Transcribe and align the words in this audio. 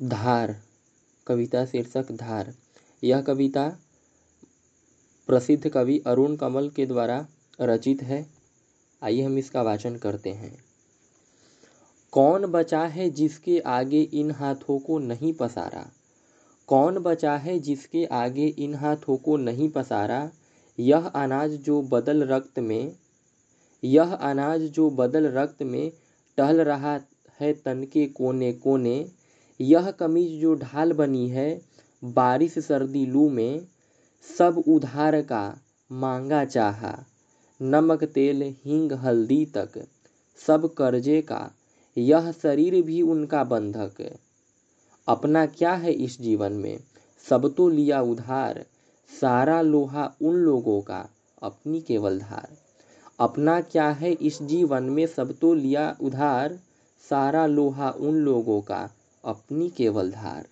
धार, 0.00 0.56
कविता 1.26 1.64
शीर्षक 1.66 2.12
धार। 2.12 2.52
यह 3.04 3.20
कविता 3.20 3.68
प्रसिद्ध 5.26 5.68
कवि 5.68 5.98
अरुण 6.06 6.36
कमल 6.36 6.68
के 6.68 6.86
द्वारा 6.86 7.26
रचित 7.60 8.02
है। 8.02 8.26
आइए 9.02 9.22
हम 9.22 9.38
इसका 9.38 9.62
वाचन 9.62 9.96
करते 9.96 10.30
हैं। 10.30 10.56
कौन 12.12 12.46
बचा 12.46 12.84
है 12.84 13.10
जिसके 13.10 13.58
आगे 13.58 14.02
इन 14.02 14.30
हाथों 14.30 14.78
को 14.78 14.98
नहीं 14.98 15.32
पसारा? 15.32 15.90
कौन 16.66 16.98
बचा 16.98 17.36
है 17.36 17.58
जिसके 17.58 18.04
आगे 18.04 18.46
इन 18.46 18.74
हाथों 18.74 19.16
को 19.16 19.36
नहीं 19.36 19.68
पसारा? 19.68 20.30
यह 20.78 21.06
अनाज 21.06 21.50
जो 21.50 21.82
बदल 21.82 22.22
रक्त 22.22 22.58
में, 22.58 22.96
यह 23.84 24.14
अनाज 24.14 24.60
जो 24.60 24.90
बदल 24.90 25.26
रक्त 25.26 25.62
में 25.62 25.92
टहल 26.36 26.60
रहा 26.60 27.00
है 27.40 27.52
तन 27.52 27.84
के 27.84 28.06
कोने 28.06 28.52
कोने 28.52 29.10
यह 29.60 29.90
कमीज 29.90 30.40
जो 30.40 30.54
ढाल 30.54 30.92
बनी 30.92 31.28
है, 31.28 31.62
बारिश 32.04 32.58
सर्दी 32.58 33.06
लू 33.06 33.28
में, 33.28 33.66
सब 34.38 34.64
उधार 34.68 35.22
का 35.22 35.58
मांगा 35.92 36.44
चाहा। 36.44 37.04
नमक, 37.62 38.04
तेल, 38.04 38.42
हींग, 38.42 38.92
हल्दी 38.92 39.46
तक, 39.46 39.86
सब 40.46 40.74
कर्जे 40.74 41.22
का, 41.22 41.50
यह 41.98 42.32
शरीर 42.32 42.82
भी 42.82 43.02
उनका 43.02 43.44
बंधक। 43.44 44.16
अपना 45.08 45.46
क्या 45.46 45.72
है 45.72 45.92
इस 45.92 46.20
जीवन 46.20 46.52
में? 46.52 46.80
सब 47.28 47.54
तो 47.54 47.68
लिया 47.68 48.00
उधार, 48.00 48.66
सारा 49.20 49.62
लोहा 49.62 50.14
उन 50.22 50.34
लोगों 50.34 50.80
का, 50.80 51.08
अपनी 51.42 51.80
केवल 51.80 52.18
धार। 52.18 52.48
अपना 53.20 53.60
क्या 53.60 53.90
है 53.90 54.12
इस 54.12 54.42
जीवन 54.42 54.82
में? 54.82 55.06
सब 55.06 55.32
तो 55.32 55.54
लिया 55.54 55.96
उधार, 56.00 56.60
सारा 57.10 57.46
लोहा 57.46 57.90
उन 57.90 58.14
लोगों 58.14 58.60
का 58.60 58.90
अपनी 59.24 59.68
केवल 59.68 60.10
धार। 60.10 60.46